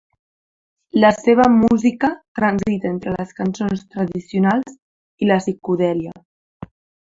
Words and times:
La 1.01 1.09
seva 1.17 1.43
música 1.57 2.09
transita 2.39 2.89
entre 2.93 3.13
les 3.17 3.35
cançons 3.41 3.85
tradicionals 3.97 4.75
i 5.27 5.31
la 5.33 5.39
psicodèlia. 5.45 6.17